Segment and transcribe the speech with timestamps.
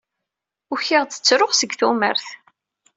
[0.73, 2.27] Ukiɣ-d ttruɣ seg tumert.